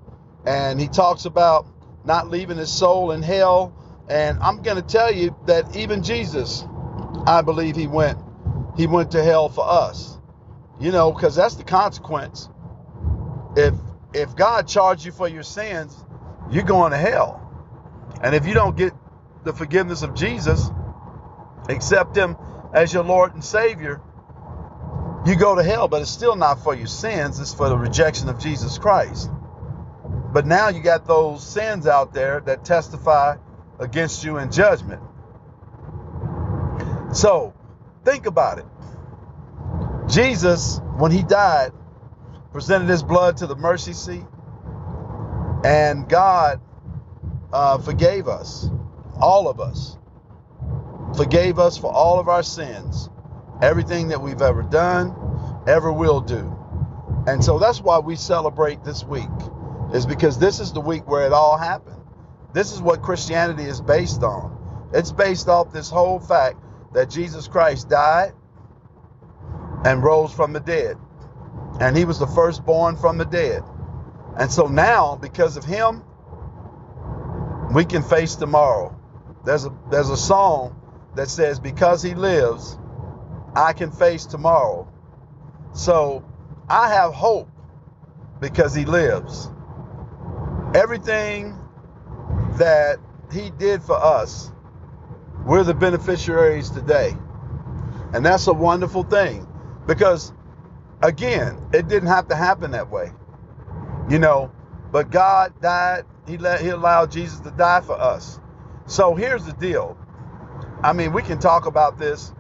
and 0.47 0.81
he 0.81 0.89
talks 0.89 1.25
about 1.25 1.67
not 2.05 2.31
leaving 2.31 2.57
his 2.57 2.73
soul 2.73 3.13
in 3.13 3.23
hell. 3.23 3.73
And 4.09 4.39
I'm 4.41 4.63
going 4.63 4.77
to 4.77 4.83
tell 4.83 5.13
you 5.13 5.35
that 5.47 5.77
even 5.77 6.03
Jesus, 6.03 6.65
I 7.27 7.43
believe 7.43 7.75
he 7.77 7.87
went 7.89 8.19
he 8.77 8.87
went 8.87 9.13
to 9.13 9.23
hell 9.23 9.49
for 9.49 9.67
us. 9.69 10.19
You 10.79 10.93
know, 10.93 11.13
because 11.13 11.35
that's 11.35 11.57
the 11.57 11.65
consequence. 11.65 12.49
If 13.57 13.75
if 14.13 14.37
God 14.37 14.69
charged 14.69 15.05
you 15.05 15.13
for 15.13 15.29
your 15.29 15.43
sins, 15.43 15.97
you're 16.51 16.65
going 16.65 16.93
to 16.93 16.99
hell. 16.99 17.43
And 18.23 18.35
if 18.35 18.47
you 18.47 18.55
don't 18.55 18.77
get 18.77 18.93
the 19.45 19.53
forgiveness 19.53 20.03
of 20.03 20.15
Jesus, 20.15 20.71
accept 21.69 22.17
him 22.17 22.37
as 22.73 22.93
your 22.93 23.05
Lord 23.05 23.35
and 23.35 23.45
Savior, 23.45 24.01
you 25.27 25.35
go 25.37 25.57
to 25.57 25.63
hell, 25.63 25.89
but 25.89 26.03
it's 26.03 26.11
still 26.11 26.37
not 26.37 26.63
for 26.63 26.75
your 26.75 26.87
sins, 26.87 27.41
it's 27.41 27.53
for 27.55 27.69
the 27.69 27.77
rejection 27.77 28.29
of 28.29 28.39
Jesus 28.39 28.79
Christ. 28.79 29.31
But 30.33 30.47
now 30.47 30.69
you 30.69 30.83
got 30.83 31.07
those 31.07 31.45
sins 31.45 31.87
out 31.87 32.13
there 32.13 32.41
that 32.41 32.65
testify 32.65 33.37
against 33.79 34.25
you 34.25 34.39
in 34.39 34.53
judgment. 34.53 35.03
So, 37.13 37.55
think 38.05 38.27
about 38.27 38.59
it. 38.59 38.67
Jesus, 40.09 40.81
when 40.97 41.11
he 41.11 41.23
died, 41.23 41.73
presented 42.53 42.89
his 42.89 43.03
blood 43.03 43.39
to 43.39 43.47
the 43.47 43.57
mercy 43.57 43.93
seat, 43.93 44.25
and 45.65 46.09
God 46.09 46.61
uh, 47.53 47.79
forgave 47.79 48.29
us, 48.29 48.69
all 49.21 49.49
of 49.49 49.61
us, 49.61 49.99
forgave 51.15 51.59
us 51.59 51.77
for 51.79 51.93
all 51.93 52.19
of 52.19 52.29
our 52.29 52.43
sins, 52.43 53.09
everything 53.63 54.09
that 54.09 54.21
we've 54.21 54.43
ever 54.43 54.63
done, 54.63 55.15
ever 55.67 55.93
will 55.93 56.21
do. 56.21 56.53
And 57.27 57.45
so 57.45 57.59
that's 57.59 57.81
why 57.81 57.99
we 57.99 58.17
celebrate 58.17 58.85
this 58.85 59.05
week, 59.05 59.29
is 59.93 60.07
because 60.07 60.39
this 60.39 60.61
is 60.61 60.73
the 60.73 60.81
week 60.81 61.09
where 61.09 61.27
it 61.27 61.33
all 61.33 61.57
happened. 61.57 62.01
This 62.53 62.73
is 62.73 62.81
what 62.81 63.03
Christianity 63.03 63.65
is 63.65 63.81
based 63.81 64.23
on. 64.23 64.89
It's 64.93 65.13
based 65.13 65.49
off 65.49 65.73
this 65.73 65.91
whole 65.91 66.21
fact 66.21 66.59
that 66.95 67.11
Jesus 67.11 67.49
Christ 67.49 67.89
died 67.89 68.33
and 69.85 70.03
rose 70.03 70.33
from 70.33 70.53
the 70.53 70.61
dead. 70.61 70.97
And 71.81 71.97
he 71.97 72.05
was 72.05 72.19
the 72.19 72.27
firstborn 72.27 72.97
from 72.97 73.19
the 73.19 73.25
dead. 73.25 73.63
And 74.39 74.51
so 74.51 74.67
now, 74.67 75.17
because 75.17 75.57
of 75.57 75.65
him, 75.65 76.03
we 77.73 77.85
can 77.85 78.03
face 78.03 78.37
tomorrow. 78.37 78.95
There's 79.45 79.65
a 79.65 79.73
there's 79.91 80.11
a 80.11 80.17
song 80.17 80.81
that 81.17 81.29
says, 81.29 81.59
Because 81.59 82.03
he 82.03 82.15
lives, 82.15 82.79
I 83.55 83.73
can 83.73 83.91
face 83.91 84.27
tomorrow. 84.27 84.89
So 85.73 86.25
I 86.69 86.93
have 86.93 87.13
hope 87.13 87.49
because 88.41 88.75
he 88.75 88.85
lives. 88.85 89.51
Everything 90.75 91.59
that 92.59 92.99
he 93.33 93.51
did 93.51 93.83
for 93.83 93.97
us, 93.97 94.53
we're 95.45 95.65
the 95.65 95.75
beneficiaries 95.75 96.71
today. 96.71 97.15
And 98.13 98.25
that's 98.25 98.47
a 98.47 98.53
wonderful 98.53 99.05
thing 99.05 99.47
because, 99.87 100.33
again, 101.03 101.59
it 101.73 101.89
didn't 101.89 102.09
have 102.09 102.29
to 102.29 102.37
happen 102.37 102.73
that 102.73 102.91
way. 102.91 103.13
You 104.09 104.19
know, 104.19 104.53
but 104.93 105.11
God 105.11 105.55
died, 105.61 106.05
he, 106.27 106.39
let, 106.39 106.61
he 106.61 106.69
allowed 106.69 107.11
Jesus 107.11 107.41
to 107.41 107.51
die 107.51 107.81
for 107.81 108.01
us. 108.01 108.41
So 108.87 109.15
here's 109.15 109.45
the 109.45 109.53
deal 109.53 109.99
I 110.87 110.93
mean, 110.93 111.13
we 111.13 111.23
can 111.23 111.41
talk 111.41 111.67
about 111.67 111.99
this, 111.99 112.33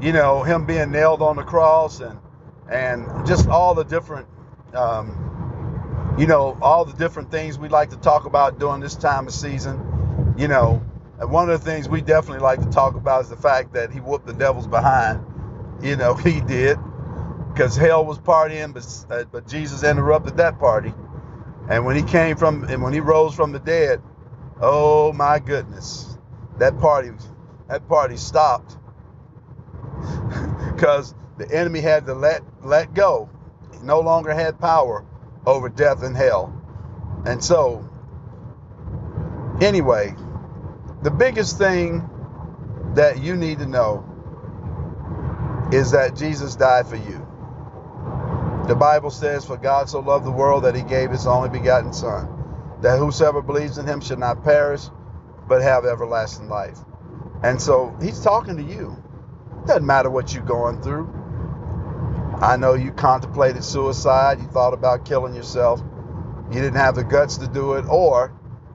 you 0.00 0.14
know, 0.14 0.42
him 0.42 0.64
being 0.64 0.90
nailed 0.90 1.20
on 1.20 1.36
the 1.36 1.42
cross 1.42 2.00
and 2.00 2.18
and 2.66 3.26
just 3.26 3.46
all 3.46 3.74
the 3.74 3.84
different, 3.84 4.26
um, 4.72 6.16
you 6.18 6.26
know, 6.26 6.56
all 6.62 6.86
the 6.86 6.94
different 6.94 7.30
things 7.30 7.58
we 7.58 7.68
like 7.68 7.90
to 7.90 7.98
talk 7.98 8.24
about 8.24 8.58
during 8.58 8.80
this 8.80 8.96
time 8.96 9.26
of 9.26 9.34
season, 9.34 10.34
you 10.38 10.48
know. 10.48 10.82
And 11.20 11.30
one 11.30 11.50
of 11.50 11.62
the 11.62 11.70
things 11.70 11.86
we 11.86 12.00
definitely 12.00 12.40
like 12.40 12.62
to 12.62 12.70
talk 12.70 12.94
about 12.94 13.24
is 13.24 13.28
the 13.28 13.36
fact 13.36 13.74
that 13.74 13.92
he 13.92 14.00
whooped 14.00 14.26
the 14.26 14.32
devil's 14.32 14.66
behind. 14.66 15.22
You 15.82 15.96
know, 15.96 16.14
he 16.14 16.40
did, 16.40 16.78
because 17.52 17.76
hell 17.76 18.06
was 18.06 18.18
partying, 18.18 18.72
but 18.72 19.14
uh, 19.14 19.24
but 19.30 19.46
Jesus 19.46 19.84
interrupted 19.84 20.38
that 20.38 20.58
party. 20.58 20.94
And 21.68 21.84
when 21.84 21.96
he 21.96 22.02
came 22.02 22.38
from 22.38 22.64
and 22.64 22.82
when 22.82 22.94
he 22.94 23.00
rose 23.00 23.34
from 23.34 23.52
the 23.52 23.58
dead, 23.60 24.00
oh 24.58 25.12
my 25.12 25.38
goodness, 25.38 26.16
that 26.56 26.80
party 26.80 27.10
that 27.68 27.88
party 27.88 28.16
stopped 28.16 28.76
because 30.74 31.14
the 31.38 31.50
enemy 31.50 31.80
had 31.80 32.06
to 32.06 32.14
let 32.14 32.42
let 32.62 32.94
go. 32.94 33.28
He 33.72 33.78
no 33.84 34.00
longer 34.00 34.32
had 34.32 34.60
power 34.60 35.04
over 35.46 35.68
death 35.68 36.02
and 36.02 36.16
hell. 36.16 36.52
And 37.26 37.42
so, 37.42 37.88
anyway, 39.60 40.14
the 41.02 41.10
biggest 41.10 41.58
thing 41.58 42.08
that 42.94 43.22
you 43.22 43.36
need 43.36 43.58
to 43.58 43.66
know 43.66 44.04
is 45.72 45.90
that 45.92 46.16
Jesus 46.16 46.56
died 46.56 46.86
for 46.86 46.96
you. 46.96 47.26
The 48.68 48.74
Bible 48.74 49.10
says, 49.10 49.44
For 49.44 49.56
God 49.56 49.88
so 49.90 50.00
loved 50.00 50.24
the 50.24 50.30
world 50.30 50.64
that 50.64 50.74
he 50.74 50.82
gave 50.82 51.10
his 51.10 51.26
only 51.26 51.48
begotten 51.48 51.92
Son, 51.92 52.28
that 52.80 52.98
whosoever 52.98 53.42
believes 53.42 53.78
in 53.78 53.86
him 53.86 54.00
should 54.00 54.18
not 54.18 54.42
perish, 54.44 54.82
but 55.48 55.62
have 55.62 55.84
everlasting 55.84 56.48
life. 56.48 56.78
And 57.44 57.60
so 57.60 57.94
he's 58.00 58.20
talking 58.20 58.56
to 58.56 58.62
you. 58.62 58.96
Doesn't 59.66 59.84
matter 59.84 60.08
what 60.08 60.32
you're 60.32 60.42
going 60.42 60.80
through. 60.80 61.12
I 62.40 62.56
know 62.56 62.72
you 62.72 62.90
contemplated 62.90 63.62
suicide, 63.62 64.40
you 64.40 64.46
thought 64.46 64.72
about 64.72 65.04
killing 65.04 65.34
yourself, 65.34 65.82
you 66.50 66.54
didn't 66.62 66.76
have 66.76 66.94
the 66.94 67.04
guts 67.04 67.36
to 67.38 67.46
do 67.46 67.74
it, 67.74 67.84
or 67.86 68.32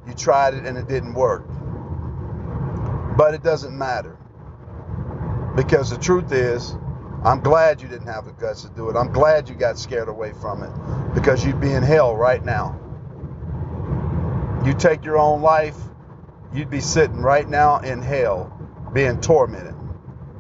you 0.08 0.14
tried 0.14 0.54
it 0.54 0.68
and 0.68 0.78
it 0.78 0.88
didn't 0.88 1.16
work. 1.16 1.48
But 3.18 3.34
it 3.34 3.42
doesn't 3.42 3.76
matter. 3.76 4.16
Because 5.56 5.90
the 5.90 5.98
truth 5.98 6.32
is, 6.32 6.76
I'm 7.24 7.42
glad 7.42 7.82
you 7.82 7.88
didn't 7.88 8.08
have 8.08 8.26
the 8.26 8.34
guts 8.34 8.62
to 8.62 8.70
do 8.70 8.92
it. 8.92 8.96
I'm 8.96 9.12
glad 9.12 9.50
you 9.50 9.56
got 9.56 9.80
scared 9.80 10.10
away 10.10 10.32
from 10.34 10.62
it 10.62 11.16
because 11.16 11.44
you'd 11.44 11.60
be 11.60 11.74
in 11.74 11.82
hell 11.82 12.16
right 12.16 12.46
now. 12.46 12.80
You 14.64 14.76
take 14.76 15.04
your 15.06 15.18
own 15.18 15.42
life, 15.42 15.78
you'd 16.54 16.70
be 16.70 16.82
sitting 16.82 17.22
right 17.22 17.50
now 17.50 17.80
in 17.80 18.04
hell 18.04 18.58
being 18.94 19.20
tormented 19.22 19.76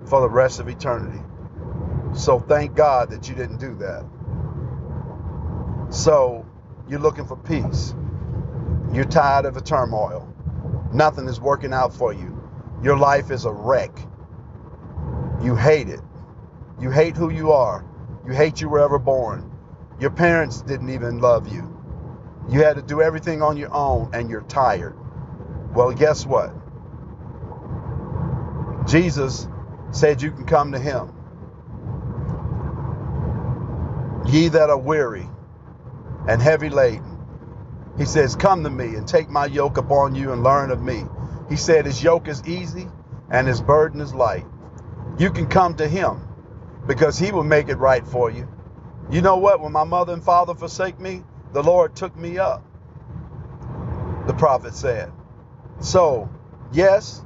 for 0.07 0.21
the 0.21 0.29
rest 0.29 0.59
of 0.59 0.67
eternity. 0.67 1.21
So 2.13 2.39
thank 2.39 2.75
God 2.75 3.11
that 3.11 3.29
you 3.29 3.35
didn't 3.35 3.57
do 3.59 3.75
that. 3.75 4.05
So 5.89 6.45
you're 6.87 6.99
looking 6.99 7.25
for 7.25 7.37
peace. 7.37 7.93
You're 8.93 9.05
tired 9.05 9.45
of 9.45 9.53
the 9.53 9.61
turmoil. 9.61 10.27
Nothing 10.93 11.27
is 11.27 11.39
working 11.39 11.73
out 11.73 11.93
for 11.93 12.13
you. 12.13 12.35
Your 12.83 12.97
life 12.97 13.31
is 13.31 13.45
a 13.45 13.51
wreck. 13.51 13.91
You 15.43 15.55
hate 15.55 15.89
it. 15.89 16.01
You 16.79 16.91
hate 16.91 17.15
who 17.15 17.29
you 17.31 17.51
are. 17.51 17.85
You 18.25 18.33
hate 18.33 18.61
you 18.61 18.69
were 18.69 18.79
ever 18.79 18.99
born. 18.99 19.51
Your 19.99 20.11
parents 20.11 20.61
didn't 20.61 20.89
even 20.89 21.19
love 21.19 21.51
you. 21.53 21.75
You 22.49 22.63
had 22.63 22.77
to 22.77 22.81
do 22.81 23.01
everything 23.01 23.41
on 23.41 23.57
your 23.57 23.73
own 23.73 24.09
and 24.13 24.29
you're 24.29 24.41
tired. 24.43 24.97
Well, 25.73 25.91
guess 25.93 26.25
what? 26.25 26.53
Jesus 28.89 29.47
said 29.91 30.21
you 30.21 30.31
can 30.31 30.45
come 30.45 30.71
to 30.71 30.79
him. 30.79 31.13
Ye 34.25 34.49
that 34.49 34.69
are 34.69 34.77
weary 34.77 35.27
and 36.27 36.41
heavy 36.41 36.69
laden. 36.69 37.17
He 37.97 38.05
says, 38.05 38.35
Come 38.35 38.63
to 38.63 38.69
me 38.69 38.95
and 38.95 39.07
take 39.07 39.29
my 39.29 39.45
yoke 39.45 39.77
upon 39.77 40.15
you 40.15 40.31
and 40.31 40.43
learn 40.43 40.71
of 40.71 40.81
me. 40.81 41.03
He 41.49 41.55
said, 41.55 41.85
His 41.85 42.01
yoke 42.03 42.27
is 42.27 42.47
easy 42.47 42.87
and 43.29 43.47
his 43.47 43.61
burden 43.61 44.01
is 44.01 44.13
light. 44.13 44.45
You 45.17 45.31
can 45.31 45.47
come 45.47 45.75
to 45.75 45.87
him 45.87 46.21
because 46.87 47.19
he 47.19 47.31
will 47.31 47.43
make 47.43 47.69
it 47.69 47.75
right 47.75 48.05
for 48.07 48.31
you. 48.31 48.47
You 49.11 49.21
know 49.21 49.37
what? 49.37 49.59
When 49.59 49.71
my 49.71 49.83
mother 49.83 50.13
and 50.13 50.23
father 50.23 50.55
forsake 50.55 50.99
me, 50.99 51.23
the 51.51 51.63
Lord 51.63 51.95
took 51.95 52.15
me 52.15 52.37
up. 52.37 52.63
The 54.27 54.33
prophet 54.33 54.75
said. 54.75 55.11
So, 55.79 56.29
yes, 56.71 57.23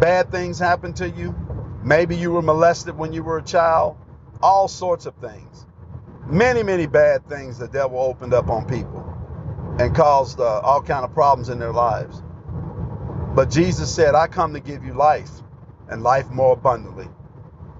bad 0.00 0.30
things 0.30 0.58
happen 0.58 0.92
to 0.94 1.08
you. 1.08 1.34
Maybe 1.82 2.16
you 2.16 2.32
were 2.32 2.42
molested 2.42 2.96
when 2.96 3.12
you 3.12 3.22
were 3.22 3.38
a 3.38 3.42
child. 3.42 3.96
All 4.42 4.68
sorts 4.68 5.06
of 5.06 5.14
things. 5.16 5.66
Many, 6.26 6.62
many 6.62 6.86
bad 6.86 7.28
things 7.28 7.58
the 7.58 7.68
devil 7.68 7.98
opened 7.98 8.34
up 8.34 8.48
on 8.48 8.66
people 8.66 9.04
and 9.78 9.94
caused 9.94 10.40
uh, 10.40 10.60
all 10.60 10.82
kind 10.82 11.04
of 11.04 11.14
problems 11.14 11.48
in 11.48 11.58
their 11.58 11.72
lives. 11.72 12.22
But 13.34 13.50
Jesus 13.50 13.94
said, 13.94 14.14
I 14.14 14.26
come 14.26 14.54
to 14.54 14.60
give 14.60 14.84
you 14.84 14.94
life 14.94 15.30
and 15.88 16.02
life 16.02 16.28
more 16.30 16.52
abundantly. 16.54 17.08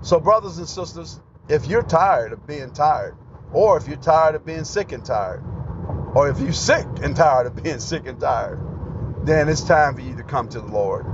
So, 0.02 0.20
brothers 0.20 0.58
and 0.58 0.68
sisters, 0.68 1.20
if 1.48 1.66
you're 1.66 1.82
tired 1.82 2.32
of 2.32 2.46
being 2.46 2.70
tired, 2.72 3.16
or 3.52 3.76
if 3.76 3.88
you're 3.88 3.96
tired 3.96 4.34
of 4.34 4.46
being 4.46 4.64
sick 4.64 4.92
and 4.92 5.04
tired, 5.04 5.42
or 6.14 6.28
if 6.28 6.38
you're 6.38 6.52
sick 6.52 6.86
and 7.02 7.16
tired 7.16 7.46
of 7.46 7.62
being 7.62 7.80
sick 7.80 8.06
and 8.06 8.20
tired, 8.20 8.60
then 9.24 9.48
it's 9.48 9.62
time 9.62 9.94
for 9.94 10.00
you 10.00 10.16
to 10.16 10.22
come 10.22 10.48
to 10.50 10.60
the 10.60 10.66
Lord. 10.66 11.04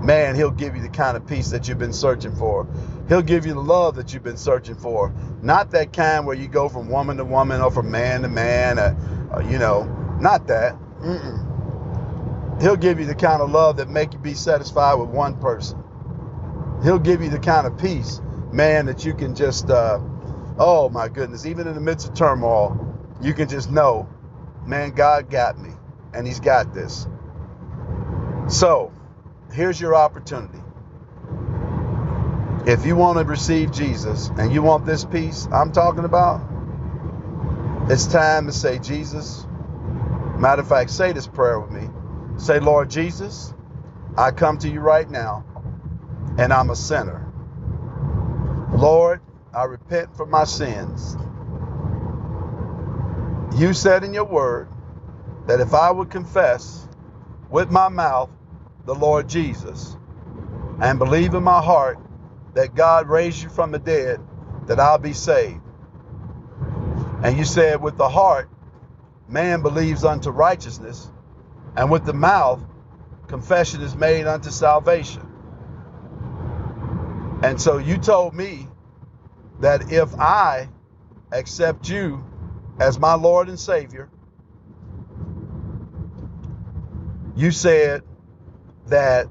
Man, 0.00 0.34
He'll 0.34 0.50
give 0.50 0.76
you 0.76 0.82
the 0.82 0.88
kind 0.88 1.16
of 1.16 1.26
peace 1.26 1.50
that 1.50 1.68
you've 1.68 1.78
been 1.78 1.92
searching 1.92 2.34
for. 2.34 2.66
He'll 3.08 3.22
give 3.22 3.44
you 3.44 3.54
the 3.54 3.60
love 3.60 3.96
that 3.96 4.14
you've 4.14 4.22
been 4.22 4.36
searching 4.36 4.76
for. 4.76 5.12
Not 5.42 5.72
that 5.72 5.92
kind 5.92 6.26
where 6.26 6.36
you 6.36 6.48
go 6.48 6.68
from 6.68 6.88
woman 6.88 7.16
to 7.18 7.24
woman 7.24 7.60
or 7.60 7.70
from 7.70 7.90
man 7.90 8.22
to 8.22 8.28
man, 8.28 8.78
or, 8.78 8.96
or 9.32 9.42
you 9.42 9.58
know, 9.58 9.84
not 10.20 10.46
that. 10.46 10.74
Mm-mm. 11.00 12.60
He'll 12.62 12.76
give 12.76 13.00
you 13.00 13.06
the 13.06 13.14
kind 13.14 13.42
of 13.42 13.50
love 13.50 13.78
that 13.78 13.88
make 13.88 14.12
you 14.12 14.18
be 14.18 14.34
satisfied 14.34 14.94
with 14.94 15.08
one 15.08 15.38
person. 15.38 15.82
He'll 16.82 16.98
give 16.98 17.22
you 17.22 17.30
the 17.30 17.38
kind 17.38 17.66
of 17.66 17.78
peace, 17.78 18.20
man, 18.52 18.86
that 18.86 19.04
you 19.04 19.14
can 19.14 19.34
just, 19.34 19.70
uh, 19.70 19.98
oh 20.58 20.88
my 20.90 21.08
goodness, 21.08 21.46
even 21.46 21.66
in 21.66 21.74
the 21.74 21.80
midst 21.80 22.08
of 22.08 22.14
turmoil, 22.14 22.96
you 23.20 23.34
can 23.34 23.48
just 23.48 23.70
know, 23.70 24.08
man, 24.66 24.90
God 24.92 25.30
got 25.30 25.58
me, 25.58 25.70
and 26.14 26.26
He's 26.26 26.40
got 26.40 26.72
this. 26.72 27.06
So, 28.48 28.92
here's 29.52 29.80
your 29.80 29.94
opportunity. 29.94 30.60
If 32.66 32.86
you 32.86 32.96
want 32.96 33.18
to 33.18 33.24
receive 33.24 33.72
Jesus 33.72 34.30
and 34.38 34.52
you 34.52 34.62
want 34.62 34.86
this 34.86 35.04
peace 35.04 35.48
I'm 35.52 35.72
talking 35.72 36.04
about, 36.04 36.42
it's 37.88 38.06
time 38.06 38.46
to 38.46 38.52
say, 38.52 38.78
Jesus, 38.78 39.44
Matter 40.38 40.62
of 40.62 40.68
fact, 40.68 40.90
say 40.90 41.12
this 41.12 41.26
prayer 41.26 41.60
with 41.60 41.70
me. 41.70 41.88
Say, 42.38 42.60
Lord 42.60 42.90
Jesus, 42.90 43.54
I 44.16 44.30
come 44.32 44.58
to 44.58 44.68
you 44.68 44.80
right 44.80 45.08
now, 45.10 45.44
and 46.38 46.52
I'm 46.52 46.70
a 46.70 46.76
sinner. 46.76 47.32
Lord, 48.74 49.20
I 49.54 49.64
repent 49.64 50.16
for 50.16 50.26
my 50.26 50.44
sins. 50.44 51.16
You 53.56 53.74
said 53.74 54.04
in 54.04 54.14
your 54.14 54.24
word 54.24 54.68
that 55.46 55.60
if 55.60 55.74
I 55.74 55.90
would 55.90 56.10
confess 56.10 56.88
with 57.50 57.70
my 57.70 57.88
mouth 57.88 58.30
the 58.86 58.94
Lord 58.94 59.28
Jesus 59.28 59.96
and 60.80 60.98
believe 60.98 61.34
in 61.34 61.42
my 61.42 61.62
heart 61.62 61.98
that 62.54 62.74
God 62.74 63.08
raised 63.08 63.42
you 63.42 63.48
from 63.48 63.72
the 63.72 63.78
dead, 63.78 64.20
that 64.66 64.80
I'll 64.80 64.98
be 64.98 65.12
saved. 65.12 65.60
And 67.22 67.38
you 67.38 67.44
said 67.44 67.80
with 67.82 67.96
the 67.96 68.08
heart 68.08 68.50
man 69.28 69.62
believes 69.62 70.04
unto 70.04 70.30
righteousness, 70.30 71.10
and 71.76 71.90
with 71.90 72.04
the 72.04 72.12
mouth 72.14 72.62
confession 73.28 73.82
is 73.82 73.94
made 73.96 74.26
unto 74.26 74.50
salvation. 74.50 75.22
And 77.42 77.60
so 77.60 77.78
you 77.78 77.98
told 77.98 78.34
me 78.34 78.68
that 79.60 79.92
if 79.92 80.14
I 80.14 80.68
accept 81.32 81.88
you 81.88 82.24
as 82.80 82.98
my 82.98 83.14
Lord 83.14 83.48
and 83.48 83.58
Savior, 83.58 84.08
you 87.36 87.50
said 87.50 88.02
that 88.90 89.28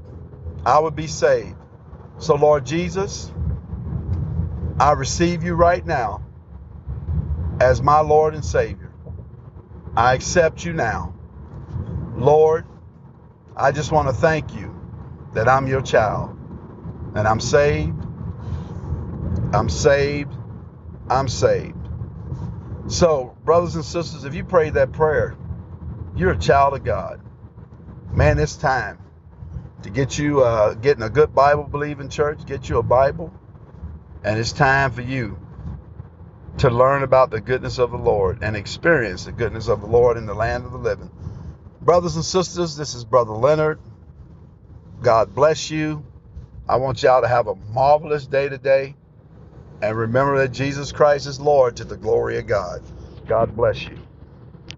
I 0.66 0.80
would 0.80 0.96
be 0.96 1.08
saved. 1.08 1.56
So, 2.18 2.36
Lord 2.36 2.66
Jesus, 2.66 3.32
I 4.80 4.94
receive 4.94 5.44
you 5.44 5.56
right 5.56 5.86
now 5.86 6.22
as 7.60 7.82
my 7.82 8.00
Lord 8.00 8.34
and 8.34 8.44
Savior. 8.44 8.92
I 9.96 10.14
accept 10.14 10.66
you 10.66 10.74
now. 10.74 11.14
Lord, 12.16 12.66
I 13.56 13.72
just 13.72 13.92
want 13.92 14.08
to 14.08 14.14
thank 14.14 14.54
you 14.54 14.76
that 15.34 15.48
I'm 15.48 15.68
your 15.68 15.82
child 15.82 16.38
and 17.16 17.28
I'm 17.28 17.40
saved. 17.40 18.02
I'm 19.54 19.70
saved. 19.70 20.34
I'm 21.10 21.28
saved. 21.28 21.76
So, 22.88 23.36
brothers 23.44 23.76
and 23.76 23.86
sisters, 23.86 24.24
if 24.26 24.34
you 24.34 24.44
prayed 24.44 24.76
that 24.76 24.92
prayer, 24.92 25.38
you're 26.16 26.32
a 26.32 26.38
child 26.38 26.74
of 26.74 26.84
God. 26.84 27.22
Man, 28.14 28.40
it's 28.40 28.56
time 28.56 29.00
to 29.84 29.90
get 29.90 30.18
you 30.18 30.42
uh, 30.42 30.74
getting 30.76 31.04
a 31.04 31.10
good 31.10 31.34
Bible 31.34 31.64
believing 31.64 32.10
church, 32.10 32.46
get 32.46 32.70
you 32.70 32.78
a 32.80 32.84
Bible, 32.84 33.34
and 34.24 34.40
it's 34.40 34.52
time 34.52 34.92
for 34.92 35.02
you 35.02 35.38
to 36.58 36.70
learn 36.70 37.04
about 37.04 37.32
the 37.32 37.40
goodness 37.42 37.78
of 37.80 37.92
the 37.92 37.98
Lord 37.98 38.40
and 38.42 38.56
experience 38.56 39.26
the 39.26 39.32
goodness 39.32 39.68
of 39.70 39.82
the 39.82 39.88
Lord 39.88 40.18
in 40.18 40.26
the 40.26 40.34
land 40.34 40.66
of 40.66 40.72
the 40.72 40.78
living. 40.78 41.10
Brothers 41.82 42.16
and 42.16 42.26
sisters, 42.26 42.76
this 42.76 42.96
is 42.96 43.06
Brother 43.06 43.32
Leonard. 43.32 43.80
God 45.02 45.34
bless 45.34 45.72
you. 45.72 46.04
I 46.68 46.78
want 46.78 47.02
y'all 47.04 47.22
to 47.22 47.28
have 47.28 47.48
a 47.48 47.56
marvelous 47.56 48.28
day 48.28 48.50
today. 48.50 48.96
And 49.82 49.98
remember 49.98 50.40
that 50.40 50.50
Jesus 50.52 50.92
Christ 50.92 51.28
is 51.28 51.40
Lord 51.40 51.78
to 51.78 51.86
the 51.86 51.98
glory 51.98 52.38
of 52.38 52.48
God. 52.48 52.82
God 53.28 53.56
bless 53.56 53.84
you. 53.84 53.98